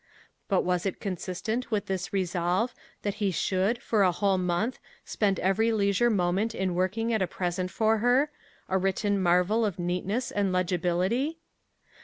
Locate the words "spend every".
5.05-5.71